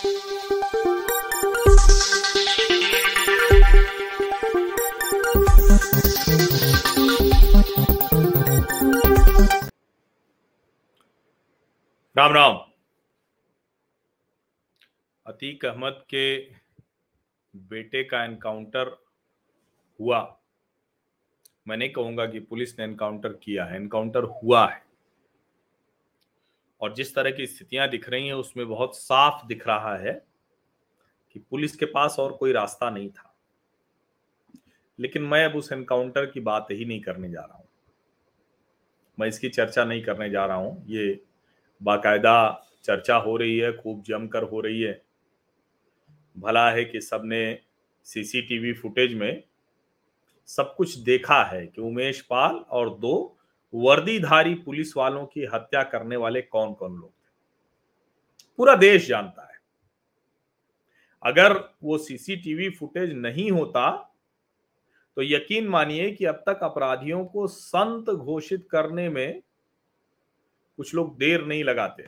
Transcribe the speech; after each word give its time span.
राम 0.00 0.08
राम। 0.08 0.12
अतीक 15.26 15.64
अहमद 15.64 16.04
के 16.08 16.50
बेटे 17.56 18.04
का 18.04 18.24
एनकाउंटर 18.24 19.04
हुआ। 20.00 20.38
मैं 21.68 21.76
नहीं 21.76 21.90
कहूँगा 21.90 22.26
कि 22.26 22.40
पुलिस 22.40 22.78
ने 22.78 22.84
एनकाउंटर 22.84 23.28
किया 23.28 23.64
है। 23.64 23.76
एनकाउंटर 23.76 24.24
हुआ 24.24 24.68
है। 24.68 24.89
और 26.80 26.94
जिस 26.94 27.14
तरह 27.14 27.30
की 27.30 27.46
स्थितियाँ 27.46 27.88
दिख 27.88 28.10
रही 28.10 28.26
हैं, 28.26 28.34
उसमें 28.34 28.68
बहुत 28.68 28.96
साफ़ 28.96 29.46
दिख 29.46 29.66
रहा 29.68 29.96
है 29.96 30.26
कि 31.32 31.40
पुलिस 31.40 31.76
के 31.76 31.86
पास 31.86 32.16
और 32.18 32.32
कोई 32.32 32.52
रास्ता 32.52 32.90
नहीं 32.90 33.10
था। 33.10 33.36
लेकिन 35.00 35.22
मैं 35.22 35.44
अब 35.44 35.56
उस 35.56 35.72
एनकाउंटर 35.72 36.26
की 36.26 36.40
बात 36.40 36.66
ही 36.70 36.84
नहीं 36.84 37.00
करने 37.00 37.30
जा 37.30 37.40
रहा 37.40 37.58
हूँ। 37.58 37.66
मैं 39.20 39.28
इसकी 39.28 39.48
चर्चा 39.48 39.84
नहीं 39.84 40.02
करने 40.02 40.30
जा 40.30 40.46
रहा 40.46 40.56
हूँ। 40.56 40.84
ये 40.86 41.20
बाकायदा 41.82 42.66
चर्चा 42.84 43.16
हो 43.16 43.36
रही 43.36 43.58
है, 43.58 43.72
खूब 43.72 44.02
जमकर 44.02 44.42
हो 44.42 44.60
रही 44.60 44.82
है। 44.82 45.02
भला 46.38 46.70
है 46.70 46.84
कि 46.84 47.00
सबने 47.00 47.58
सीसीटीवी 48.04 48.72
फुटेज 48.72 49.14
में 49.14 49.42
सब 50.46 50.74
कुछ 50.76 50.94
देखा 50.94 51.44
है 51.44 51.66
कि 51.66 51.80
उमेश 51.80 52.20
पाल 52.20 52.54
और 52.54 52.98
दो 52.98 53.39
वर्दीधारी 53.74 54.54
पुलिस 54.54 54.96
वालों 54.96 55.26
की 55.26 55.44
हत्या 55.44 55.82
करने 55.82 56.16
वाले 56.16 56.42
कौन 56.42 56.72
कौन 56.74 56.92
लोग 56.92 57.10
थे? 57.10 57.28
पूरा 58.58 58.74
देश 58.74 59.06
जानता 59.08 59.42
है। 59.42 59.58
अगर 61.22 61.58
वो 61.82 61.98
सीसीटीवी 61.98 62.70
फुटेज 62.70 63.12
नहीं 63.12 63.50
होता 63.50 63.90
तो 65.16 65.22
यकीन 65.22 65.68
मानिए 65.68 66.10
कि 66.10 66.24
अब 66.24 66.42
तक 66.46 66.60
अपराधियों 66.62 67.24
को 67.24 67.46
संत 67.46 68.10
घोषित 68.10 68.66
करने 68.70 69.08
में 69.08 69.42
कुछ 70.78 70.94
लोग 70.94 71.16
देर 71.18 71.44
नहीं 71.44 71.64
लगाते। 71.64 72.06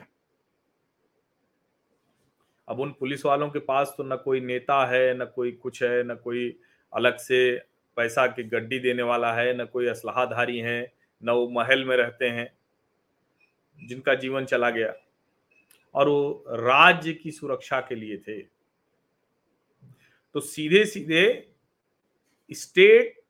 अब 2.67 2.79
उन 2.79 2.91
पुलिस 2.91 3.25
वालों 3.25 3.49
के 3.49 3.59
पास 3.59 3.93
तो 3.97 4.03
न 4.03 4.15
कोई 4.15 4.39
नेता 4.41 4.85
है, 4.85 5.17
न 5.17 5.25
कोई 5.25 5.51
कुछ 5.51 5.83
है, 5.83 6.03
न 6.03 6.15
कोई 6.15 6.59
अलग 6.93 7.17
से 7.17 7.57
पैसा 7.97 8.27
की 8.27 8.43
गड्डी 8.43 8.79
देने 8.79 9.03
वाला 9.03 9.33
है, 9.33 9.53
न 9.57 9.65
कोई 9.65 9.87
असलाहधारी 9.87 10.59
है। 10.59 11.02
न 11.23 11.29
वो 11.29 11.49
महल 11.49 11.85
में 11.85 11.97
रहते 11.97 12.29
हैं, 12.29 12.57
जिनका 13.87 14.15
जीवन 14.15 14.45
चला 14.45 14.69
गया 14.69 14.93
और 15.95 16.09
वो 16.09 16.45
राज्य 16.49 17.13
की 17.13 17.31
सुरक्षा 17.31 17.81
के 17.81 17.95
लिए 17.95 18.17
थे। 18.17 18.41
तो 20.33 20.39
सीधे 20.39 20.85
सीधे 20.85 21.53
स्टेट 22.51 23.23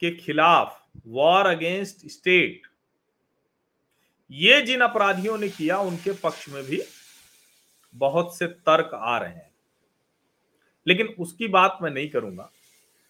के 0.00 0.10
खिलाफ 0.10 0.86
वॉर 1.06 1.46
अगेंस्ट 1.46 2.06
स्टेट 2.06 2.62
ये 4.30 4.62
जिन 4.62 4.80
अपराधियों 4.80 5.38
ने 5.38 5.48
किया, 5.48 5.78
उनके 5.78 6.12
पक्ष 6.12 6.48
में 6.48 6.62
भी 6.62 6.82
बहुत 7.94 8.38
से 8.38 8.46
तर्क 8.46 8.90
आ 8.94 9.18
रहे 9.18 9.32
हैं। 9.32 9.54
लेकिन 10.86 11.06
उसकी 11.06 11.48
बात 11.48 11.78
मैं 11.82 11.90
नहीं 11.90 12.10
करूँगा। 12.10 12.50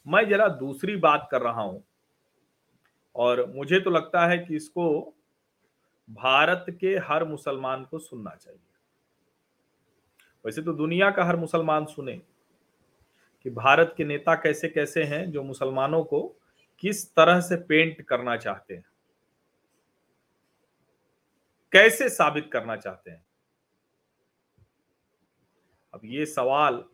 मैं 0.09 0.29
जरा 0.29 0.49
दूसरी 0.49 0.97
बात 0.97 1.29
कर 1.31 1.43
रहा 1.43 1.63
हूँ। 1.63 1.85
और 3.17 3.53
मुझे 3.55 3.81
तो 3.81 3.91
लगता 3.91 4.27
है 4.27 4.39
कि 4.39 4.57
इसको 4.57 5.15
भारत 6.11 6.67
के 6.81 6.89
हर 6.89 7.25
मुसलमान 7.25 7.85
को 7.85 7.99
सुनना 7.99 8.31
चाहिए। 8.31 8.61
वैसे 10.45 10.63
तो 10.63 10.73
दुनिया 10.73 11.11
का 11.11 11.25
हर 11.25 11.37
मुसलमान 11.37 11.85
सुने 11.85 12.23
कि 13.43 13.51
भारत 13.51 13.95
के 13.97 14.05
नेता 14.05 14.35
कैसे 14.35 14.69
कैसे 14.69 15.05
हैं 15.05 15.31
जो 15.31 15.43
मुसलमानों 15.43 16.05
को 16.05 16.37
किस 16.79 17.15
तरह 17.15 17.41
से 17.41 17.57
पेंट 17.57 18.03
करना 18.03 18.37
चाहते 18.37 18.75
हैं। 18.75 18.85
कैसे 21.73 22.09
साबित 22.09 22.51
करना 22.53 22.77
चाहते 22.77 23.11
हैं। 23.11 23.27
अब 25.95 26.01
ये 26.05 26.27
सवाल 26.27 26.85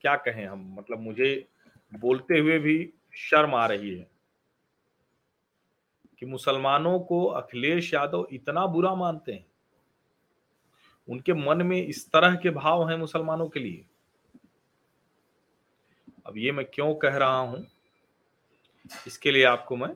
क्या 0.00 0.16
कहें 0.16 0.46
हम? 0.46 0.74
मतलब 0.78 1.00
मुझे 1.00 1.48
बोलते 1.94 2.38
हुए 2.38 2.58
भी 2.58 2.94
शर्म 3.18 3.54
आ 3.54 3.66
रही 3.66 3.94
है 3.94 4.06
कि 6.18 6.26
मुसलमानों 6.26 6.98
को 7.00 7.24
अखिलेश 7.24 7.92
यादव 7.94 8.26
इतना 8.32 8.66
बुरा 8.66 8.94
मानते 8.94 9.32
हैं। 9.32 9.46
उनके 11.08 11.34
मन 11.34 11.62
में 11.62 11.80
इस 11.82 12.10
तरह 12.10 12.34
के 12.36 12.50
भाव 12.50 12.88
हैं 12.90 12.96
मुसलमानों 12.96 13.48
के 13.48 13.60
लिए। 13.60 13.84
अब 16.26 16.38
ये 16.38 16.52
मैं 16.52 16.64
क्यों 16.64 16.94
कह 16.94 17.16
रहा 17.16 17.38
हूँ? 17.38 17.66
इसके 19.06 19.30
लिए 19.30 19.44
आपको 19.44 19.76
मैं 19.76 19.94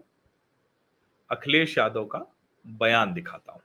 अखिलेश 1.31 1.77
यादव 1.79 2.05
का 2.05 2.25
बयान 2.65 3.13
दिखाता 3.15 3.53
हूँ, 3.53 3.63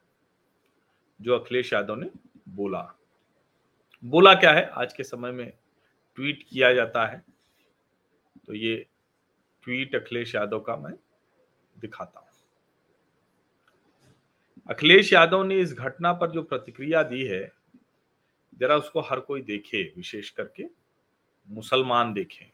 जो 1.20 1.38
अखिलेश 1.40 1.74
यादव 1.74 1.96
ने 1.96 2.10
बोला। 2.50 2.82
बोला 4.04 4.34
क्या 4.34 4.52
है? 4.52 4.66
आज 4.66 4.94
के 4.94 5.04
समय 5.04 5.32
में 5.32 5.52
ट्वीट 6.18 6.44
किया 6.50 6.74
जाता 6.74 7.06
है। 7.06 7.24
तो 8.48 8.54
ये 8.54 8.86
ट्वीट 9.68 9.96
अखिलेश 9.96 10.36
यादव 10.36 10.60
का 10.60 10.76
मैं 10.76 10.94
दिखाता 11.80 12.20
हूँ। 12.20 12.28
अखिलेश 14.70 15.14
यादव 15.14 15.44
ने 15.44 15.60
इस 15.60 15.74
घटना 15.74 16.14
पर 16.14 16.32
जो 16.32 16.44
प्रतिक्रिया 16.44 17.04
दी 17.04 17.24
है, 17.24 17.52
जरा 18.60 18.76
उसको 18.76 19.02
हर 19.02 19.20
कोई 19.20 19.42
देखे, 19.42 19.94
विशेष 19.98 20.30
करके 20.30 20.64
मुसलमान 21.50 22.14
देखें। 22.14 22.52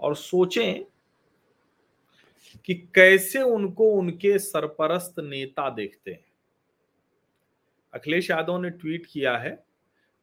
और 0.00 0.16
सोचें 0.16 0.84
कि 2.64 2.74
कैसे 2.74 3.42
उनको 3.42 3.90
उनके 3.92 4.38
सरपरस्त 4.38 5.20
नेता 5.20 5.70
देखते 5.70 6.10
हैं। 6.10 6.26
अखिलेश 7.94 8.30
यादव 8.30 8.58
ने 8.58 8.70
ट्वीट 8.70 9.06
किया 9.06 9.38
है, 9.38 9.64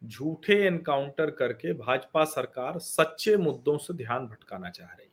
झूठे 0.03 0.65
एनकाउंटर 0.67 1.31
करके 1.31 1.73
भाजपा 1.73 2.25
सरकार 2.25 2.79
सच्चे 2.79 3.37
मुद्दों 3.37 3.77
से 3.77 3.93
ध्यान 3.93 4.27
भटकाना 4.27 4.69
चाह 4.69 4.87
रही 4.87 5.07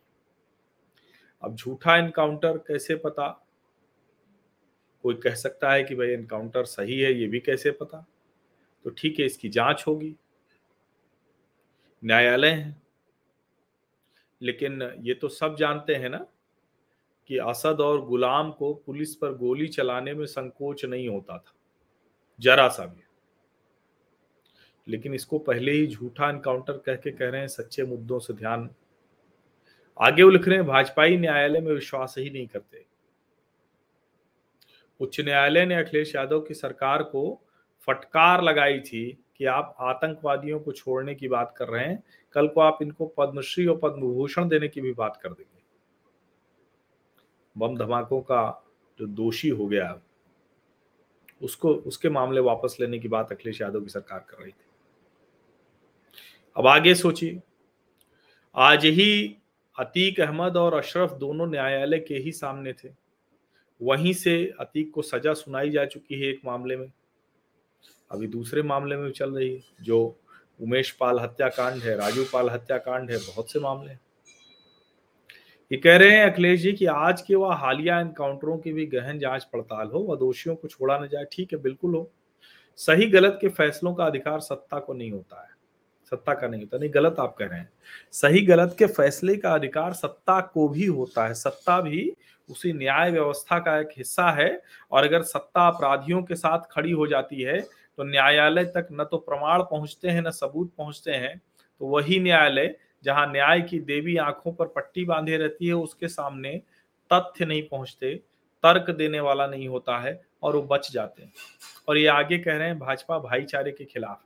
अब 1.43 1.55
झूठा 1.55 1.97
एनकाउंटर 1.97 2.59
कैसे 2.59 2.95
पता? 2.95 3.47
कोई 5.03 5.15
कह 5.15 5.35
सकता 5.35 5.73
है 5.73 5.85
कि 5.85 5.95
भाई 5.95 6.09
एनकाउंटर 6.09 6.65
सही 6.65 7.01
है, 7.01 7.13
ये 7.13 7.27
भी 7.27 7.41
कैसे 7.41 7.71
पता? 7.71 8.07
तो 8.85 8.91
ठीक 8.91 9.21
है, 9.21 9.27
इसकी 9.27 9.49
जाँच 9.49 9.85
होगी। 9.87 10.17
न्यायालय 12.05 12.49
है। 12.49 12.83
लेकिन 14.43 14.83
ये 14.83 15.15
तो 15.15 15.29
सब 15.29 15.57
जानते 15.57 15.95
हैं 15.95 16.09
ना 16.09 16.27
कि 17.27 17.39
असद 17.39 17.81
और 17.81 18.03
गुलाम 18.03 18.53
को 18.53 18.75
पुलिस 18.75 19.15
पर 19.15 19.35
गोली 19.35 19.69
चलाने 19.69 20.15
में 20.15 20.27
संकोच 20.27 20.85
नहीं 20.85 21.09
होता 21.09 21.39
था। 21.39 21.53
जरा 22.41 22.69
सा 22.69 22.87
भी। 22.87 23.03
लेकिन 24.89 25.15
इसको 25.15 25.39
पहले 25.39 25.73
ही 25.73 25.87
झूठा 25.87 26.31
एनकाउंटर 26.31 26.79
कह 26.79 26.95
के 26.95 27.11
कह 27.11 27.31
रहे 27.31 27.41
हैं, 27.41 27.49
सच्चे 27.49 27.85
मुद्दों 27.85 28.19
से 28.19 28.33
ध्यान 28.33 28.71
आगे 30.01 30.23
वो 30.23 30.31
लिख 30.31 30.49
रहे 30.49 30.59
हैं 30.59 30.67
भाजपाई 30.67 31.17
न्यायालय 31.17 31.61
में 31.61 31.73
विश्वास 31.73 32.15
ही 32.19 32.31
नहीं 32.31 32.47
करते। 32.47 32.87
उच्च 35.01 35.21
न्यायालय 35.21 35.67
ने 35.67 35.75
अखिलेश 35.75 36.15
यादव 36.15 36.41
की 36.41 36.55
सरकार 36.55 37.03
को 37.03 37.43
फटकार 37.81 38.43
लगाई 38.43 38.81
थी 38.81 39.25
कि 39.37 39.45
आप 39.45 39.77
आतंकवादियों 39.81 40.61
को 40.61 40.73
छोड़ने 40.73 41.15
की 41.15 41.29
बात 41.29 41.55
कर 41.57 41.69
रहे 41.69 41.87
हैं, 41.87 42.03
कल 42.33 42.49
को 42.49 42.61
आप 42.61 42.79
इनको 42.83 43.07
पद्मश्री 43.07 43.67
और 43.67 43.77
पद्म 43.77 44.01
भूषण 44.01 44.49
देने 44.49 44.69
की 44.69 44.81
भी 44.81 44.93
बात 44.93 45.21
कर 45.23 45.29
देंगे। 45.29 45.63
बम 47.59 47.77
धमाकों 47.77 48.21
का 48.21 48.65
जो 48.99 49.07
दोषी 49.07 49.49
हो 49.49 49.67
गया, 49.67 50.01
उसको, 51.43 51.75
उसके 51.75 52.09
मामले 52.09 52.41
वापस 52.41 52.77
लेने 52.81 52.99
की 52.99 53.09
बात 53.09 53.33
अखिलेश 53.33 53.61
यादव 53.61 53.81
की 53.81 53.89
सरकार 53.89 54.27
कर 54.31 54.43
रही 54.43 54.53
थी। 54.53 54.67
अब 56.57 56.67
आगे 56.67 56.95
सोचिए, 56.95 57.41
आज 58.55 58.87
ही 58.87 59.40
अतीक 59.81 60.21
अहमद 60.21 60.57
और 60.57 60.75
अशरफ 60.75 61.13
दोनों 61.13 61.47
न्यायालय 61.47 61.99
के 61.99 62.15
ही 62.15 62.33
सामने 62.33 62.73
थे। 62.73 62.89
वहीं 63.83 64.13
से 64.13 64.53
अतीक 64.61 64.91
को 64.91 65.03
सजा 65.03 65.35
सुनाई 65.35 65.71
जा 65.71 65.85
चुकी 65.85 66.21
है 66.21 66.27
एक 66.29 66.41
मामले 66.45 66.77
में। 66.77 66.93
अभी 68.11 68.27
दूसरे 68.27 68.63
मामले 68.63 68.97
में 68.97 69.13
चल 69.13 69.35
रही 69.35 69.55
है, 69.55 69.61
जो 69.83 70.21
उमेश 70.61 70.91
पाल 70.91 71.21
हत्याकांड 71.21 71.83
है, 71.83 71.97
राजू 71.97 72.25
पाल 72.33 72.51
हत्याकांड 72.51 73.11
है, 73.11 73.17
बहुत 73.17 73.53
से 73.53 73.61
मामले 73.61 73.91
हैं। 73.91 74.01
ये 75.73 75.79
कह 75.79 75.97
रहे 75.97 76.11
हैं, 76.11 76.31
अखिलेश 76.31 76.61
जी, 76.61 76.73
कि 76.73 76.87
आज 76.87 77.23
के 77.23 77.35
वह 77.35 77.55
हालिया 77.55 78.01
एनकाउंटरों 78.01 78.59
की 78.59 78.73
भी 78.73 78.87
गहन 78.87 79.19
जाँच 79.19 79.45
पड़ताल 79.45 79.87
हो 79.87 80.07
व 80.11 80.17
दोषियों 80.17 80.57
को 80.57 80.69
छोड़ा 80.69 80.99
न 80.99 81.09
जाए, 81.09 81.25
ठीक 81.33 81.53
है, 81.53 81.59
बिल्कुल 81.59 81.95
हो। 81.95 82.11
सही 82.77 83.07
गलत 83.07 83.39
के 83.41 83.49
फैसलों 83.49 83.95
का 83.95 84.05
अधिकार 84.05 84.41
सत्ता 84.41 84.79
को 84.79 84.95
नहीं 84.95 85.11
होता 85.11 85.43
है। 85.43 85.50
सत्ता 86.13 86.35
का 86.35 86.47
नहीं 86.49 86.61
होता, 86.61 86.79
नहीं, 86.79 86.91
गलत 86.95 87.17
आप 87.21 87.35
कह 87.39 87.47
रहे 87.47 87.59
हैं। 87.59 87.71
सही 88.13 88.41
गलत 88.47 88.75
के 88.79 88.87
फैसले 88.87 89.37
का 89.37 89.53
अधिकार 89.53 89.93
सत्ता 89.95 90.41
को 90.45 90.69
भी 90.69 90.87
होता 90.87 91.27
है। 91.27 91.35
सत्ता 91.35 91.81
भी 91.81 92.13
उसी 92.49 92.73
न्याय 92.73 93.11
व्यवस्था 93.11 93.59
का 93.59 93.79
एक 93.79 93.89
हिस्सा 93.97 94.31
है 94.33 94.63
और 94.93 95.05
अगर 95.05 95.23
सत्ता 95.25 95.67
अपराधियों 95.69 96.23
के 96.23 96.35
साथ 96.35 96.61
खड़ी 96.71 96.93
हो 96.93 97.07
जाती 97.07 97.43
है 97.43 97.61
तो 97.61 98.05
न्यायालय 98.05 98.65
तक 98.67 98.89
न 98.93 99.05
तो 99.05 99.17
प्रमाण 99.19 99.63
पहुँचते 99.63 100.09
हैं, 100.09 100.23
न 100.23 100.31
सबूत 100.31 100.73
पहुँचते 100.79 101.11
हैं 101.13 101.37
तो 101.81 101.87
वही 101.87 102.19
न्यायालय 102.21 102.75
जहाँ 103.05 103.27
न्याय 103.27 103.61
की 103.61 103.79
देवी 103.81 104.17
आँखों 104.19 104.53
पर 104.53 104.67
पट्टी 104.67 105.05
बांधे 105.05 105.37
रहती 105.37 105.67
है, 105.67 105.73
उसके 105.73 106.09
सामने 106.09 106.51
तथ्य 107.11 107.45
नहीं 107.45 107.63
पहुँचते, 107.63 108.15
तर्क 108.65 108.91
देने 108.91 109.21
वाला 109.21 109.47
नहीं 109.47 109.69
होता 109.69 109.99
है 109.99 110.21
और 110.43 110.57
वो 110.57 110.63
बच 110.63 110.91
जाते 110.93 111.23
हैं। 111.23 111.33
और 111.89 111.99
ये 111.99 112.07
आगे 112.09 112.39
कह 112.39 112.57
रहे 112.57 112.69
हैं 112.69 112.79
भाजपा 112.79 113.19
भाईचारे 113.19 113.73
के 113.73 113.85
खिलाफ। 113.85 114.23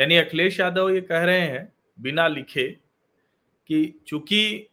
यानी 0.00 0.16
अखिलेश 0.16 0.58
यादव 0.60 0.88
ये 0.90 1.00
कह 1.00 1.24
रहे 1.24 1.40
हैं, 1.40 1.72
बिना 1.98 2.26
लिखे, 2.28 2.66
कि 3.70 4.00
चूँकि 4.06 4.68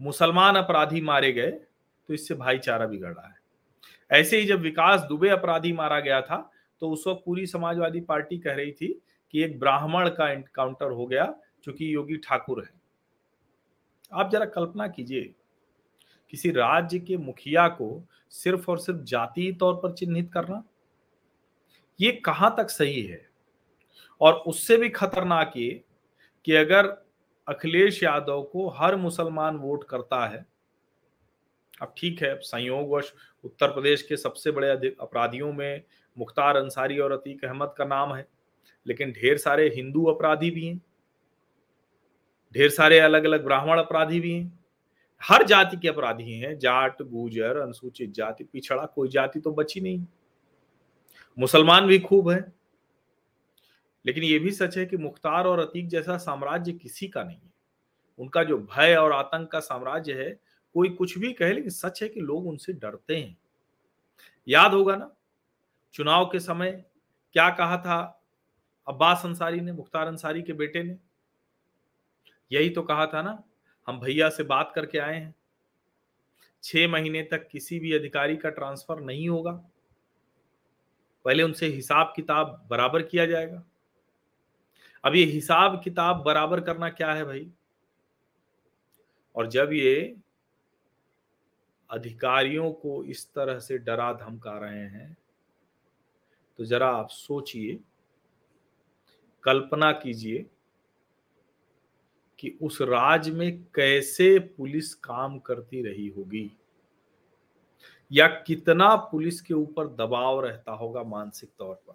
मुसलमान 0.00 0.56
अपराधी 0.56 1.00
मारे 1.00 1.32
गए 1.32 1.50
तो 1.50 2.14
इससे 2.14 2.34
भाईचारा 2.34 2.86
बिगड़ 2.86 3.12
रहा 3.14 3.26
है। 3.28 3.40
ऐसे 4.10 4.40
ही 4.40 4.46
जब 4.46 4.60
विकास 4.60 5.00
दुबे 5.00 5.28
अपराधी 5.28 5.72
मारा 5.72 6.00
गया 6.00 6.20
था 6.20 6.50
तो 6.82 6.90
उस 6.90 7.06
वक्त 7.06 7.22
पूरी 7.26 7.46
समाजवादी 7.46 8.00
पार्टी 8.00 8.38
कह 8.38 8.54
रही 8.54 8.72
थी 8.72 8.88
कि 9.34 9.42
एक 9.42 9.58
ब्राह्मण 9.60 10.08
का 10.08 10.30
एनकाउंटर 10.30 10.90
हो 10.90 11.06
गया, 11.06 11.34
चूँकि 11.64 11.94
योगी 11.94 12.16
ठाकुर 12.18 12.62
है। 12.62 12.70
आप 14.12 14.30
जरा 14.30 14.44
कल्पना 14.46 14.88
कीजिए, 14.88 15.34
किसी 16.32 16.50
राज्य 16.50 16.98
के 16.98 17.16
मुखिया 17.16 17.68
को 17.70 18.06
सिर्फ़ 18.32 18.70
और 18.70 18.78
सिर्फ़ 18.78 19.00
जातीय 19.00 19.52
तौर 19.52 19.74
पर 19.74 19.92
चिन्हित 19.92 20.30
करना, 20.32 20.62
ये 22.00 22.12
कहाँ 22.24 22.54
तक 22.58 22.70
सही 22.70 23.02
है? 23.02 23.26
और 24.22 24.34
उससे 24.34 24.76
भी 24.76 24.88
खतरनाक 24.88 25.52
ये 25.56 25.84
कि 26.44 26.54
अगर 26.54 26.86
अखिलेश 27.48 28.02
यादव 28.02 28.42
को 28.42 28.68
हर 28.68 28.96
मुसलमान 28.96 29.56
वोट 29.56 29.84
करता 29.84 30.26
है, 30.26 30.46
अब 31.82 31.94
ठीक 31.98 32.22
है, 32.22 32.36
संयोगवश 32.36 33.12
उत्तर 33.44 33.68
प्रदेश 33.68 34.02
के 34.02 34.16
सबसे 34.16 34.50
बड़े 34.50 34.68
अपराधियों 35.00 35.52
में 35.52 35.82
मुख्तार 36.18 36.56
अंसारी 36.56 36.98
और 36.98 37.12
अतीक 37.12 37.44
अहमद 37.44 37.74
का 37.78 37.84
नाम 37.84 38.14
है, 38.14 38.26
लेकिन 38.86 39.12
ढेर 39.12 39.38
सारे 39.38 39.68
हिंदू 39.76 40.04
अपराधी 40.04 40.50
भी 40.50 40.66
हैं, 40.66 40.80
ढेर 42.54 42.70
सारे 42.70 42.98
अलग 42.98 43.24
अलग 43.24 43.44
ब्राह्मण 43.44 43.78
अपराधी 43.78 44.20
भी 44.20 44.32
हैं, 44.32 44.60
हर 45.22 45.42
जाति 45.42 45.76
के 45.76 45.88
अपराधी 45.88 46.32
हैं, 46.32 46.58
जाट, 46.58 47.02
गुजर, 47.02 47.56
अनुसूचित 47.56 48.12
जाति, 48.12 48.44
पिछड़ा 48.44 48.86
कोई 48.86 49.08
जाति 49.08 49.40
तो 49.40 49.52
बची 49.52 49.80
नहीं। 49.80 50.06
मुसलमान 51.38 51.86
भी 51.86 51.98
खूब 51.98 52.30
है। 52.30 52.61
लेकिन 54.06 54.24
ये 54.24 54.38
भी 54.38 54.50
सच 54.50 54.78
है 54.78 54.86
कि 54.86 54.96
मुख्तार 54.96 55.46
और 55.46 55.58
अतीक 55.58 55.88
जैसा 55.88 56.16
साम्राज्य 56.16 56.72
किसी 56.72 57.08
का 57.08 57.24
नहीं 57.24 57.36
है। 57.36 57.52
उनका 58.18 58.44
जो 58.44 58.58
भय 58.58 58.94
और 58.94 59.12
आतंक 59.12 59.50
का 59.50 59.60
साम्राज्य 59.60 60.12
है, 60.12 60.30
कोई 60.74 60.88
कुछ 60.88 61.18
भी 61.18 61.32
कहे, 61.32 61.52
लेकिन 61.52 61.70
सच 61.70 62.02
है 62.02 62.08
कि 62.08 62.20
लोग 62.20 62.46
उनसे 62.46 62.72
डरते 62.72 63.16
हैं। 63.16 63.38
याद 64.48 64.72
होगा 64.72 64.96
ना, 64.96 65.14
चुनाव 65.92 66.26
के 66.26 66.40
समय 66.40 66.84
क्या 67.32 67.50
कहा 67.50 67.76
था 67.76 68.18
अब्बास 68.88 69.22
अंसारी 69.24 69.60
ने, 69.60 69.72
मुख्तार 69.72 70.06
अंसारी 70.06 70.42
के 70.42 70.52
बेटे 70.52 70.82
ने? 70.82 70.98
यही 72.52 72.70
तो 72.70 72.82
कहा 72.82 73.06
था 73.06 73.22
ना, 73.22 73.42
हम 73.86 74.00
भैया 74.00 74.28
से 74.28 74.42
बात 74.42 74.72
करके 74.74 74.98
आए 74.98 75.16
हैं। 75.16 75.34
छह 76.62 76.88
महीने 76.88 77.22
तक 77.22 77.48
किसी 77.48 77.80
भी 77.80 77.92
अधिकारी 77.92 78.36
का 78.36 78.50
ट्रांसफ़र 78.50 79.00
नहीं 79.00 79.28
होगा। 79.28 79.52
पहले 81.24 81.42
उनसे 81.42 81.66
हिसाब 81.66 82.12
किताब 82.16 82.66
बराबर 82.70 83.02
किया 83.02 83.26
जाएगा। 83.26 83.64
अब 85.04 85.14
ये 85.16 85.24
हिसाब 85.24 85.80
किताब 85.84 86.22
बराबर 86.22 86.60
करना 86.60 86.88
क्या 86.90 87.12
है 87.12 87.24
भाई? 87.24 87.50
और 89.34 89.46
जब 89.46 89.72
ये 89.72 90.14
अधिकारियों 91.90 92.70
को 92.72 93.02
इस 93.04 93.26
तरह 93.26 93.58
से 93.58 93.78
डरा 93.78 94.12
धमका 94.14 94.58
रहे 94.58 94.80
हैं 94.80 95.16
तो 96.58 96.64
जरा 96.64 96.88
आप 96.88 97.08
सोचिए, 97.10 97.78
कल्पना 99.44 99.90
कीजिए 99.92 100.46
कि 102.38 102.56
उस 102.62 102.80
राज 102.82 103.28
में 103.30 103.62
कैसे 103.74 104.38
पुलिस 104.38 104.94
काम 104.94 105.38
करती 105.38 105.82
रही 105.82 106.08
होगी, 106.08 106.50
या 108.10 108.26
कितना 108.46 108.94
पुलिस 109.10 109.40
के 109.40 109.54
ऊपर 109.54 109.88
दबाव 109.96 110.40
रहता 110.40 110.72
होगा 110.72 111.02
मानसिक 111.04 111.50
तौर 111.58 111.74
पर, 111.76 111.94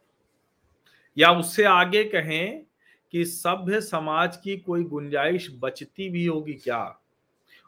या 1.18 1.31
उससे 1.31 1.63
आगे 1.65 2.03
कहें 2.06 2.65
कि 3.13 3.25
सभ्य 3.25 3.81
समाज 3.81 4.38
की 4.38 4.57
कोई 4.57 4.83
गुंजाइश 4.83 5.50
बचती 5.59 6.09
भी 6.09 6.25
होगी 6.25 6.54
क्या? 6.54 7.00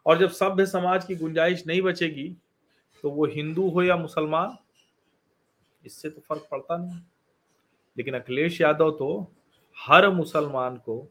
और 0.05 0.17
जब 0.17 0.29
सभ्य 0.31 0.65
समाज 0.65 1.05
की 1.05 1.15
गुंजाइश 1.15 1.65
नहीं 1.67 1.81
बचेगी 1.81 2.27
तो 3.03 3.09
वो 3.09 3.25
हिंदू 3.25 3.69
हो 3.69 3.83
या 3.83 3.95
मुसलमान, 3.97 4.57
इससे 5.83 6.09
तो 6.09 6.21
फ़र्क 6.21 6.47
पड़ता 6.51 6.77
नहीं। 6.77 6.99
लेकिन 7.97 8.13
अखिलेश 8.13 8.59
यादव 8.61 8.91
तो 8.91 9.31
हर 9.77 10.09
मुसलमान 10.09 10.77
को 10.77 11.05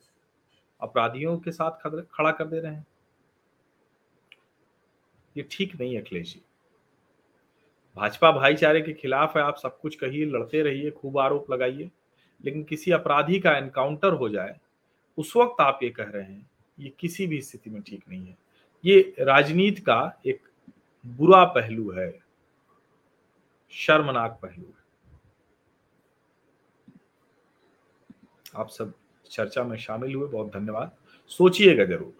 अपराधियों 0.81 1.37
के 1.39 1.53
साथ 1.53 2.05
खड़ा 2.13 2.31
कर 2.31 2.47
दे 2.47 2.61
रहे 2.61 2.75
हैं। 2.75 2.87
ये 5.37 5.47
ठीक 5.51 5.75
नहीं 5.81 5.95
है 5.95 6.01
अखिलेश 6.01 6.33
जी। 6.35 6.41
भाजपा 7.97 8.31
भाईचारे 8.33 8.81
के 8.81 8.93
खिलाफ 8.93 9.37
है, 9.37 9.43
आप 9.43 9.57
सब 9.57 9.79
कुछ 9.81 9.95
कहिए, 9.95 10.25
लड़ते 10.27 10.63
रहिए, 10.63 10.91
खूब 10.91 11.19
आरोप 11.19 11.51
लगाइए। 11.51 11.91
लेकिन 12.45 12.63
किसी 12.65 12.91
अपराधी 12.91 13.39
का 13.41 13.57
एनकाउंटर 13.59 14.13
हो 14.13 14.29
जाए, 14.29 14.59
उस 15.19 15.33
वक्त 15.37 15.61
आप 15.61 15.81
ये 15.83 15.91
कह 15.91 16.05
रहे 16.05 16.23
हैं, 16.23 16.51
ये 16.79 16.93
किसी 17.01 17.27
भी 17.27 17.41
स्थिति 17.41 17.71
में 17.71 17.81
ठीक 17.83 18.03
नहीं 18.09 18.27
है। 18.27 18.37
ये 18.85 19.15
राजनीति 19.21 19.83
का 19.83 20.21
एक 20.27 20.41
बुरा 21.05 21.45
पहलू 21.47 21.91
है, 21.93 22.11
शर्मनाक 23.73 24.39
पहलू 24.43 24.65
है। 24.65 24.77
आप 28.57 28.69
सब 28.69 28.93
चर्चा 29.31 29.65
में 29.65 29.77
शामिल 29.77 30.15
हुए, 30.15 30.29
बहुत 30.29 30.53
धन्यवाद। 30.53 30.97
सोचिएगा 31.31 31.85
ज़रूर। 31.85 32.13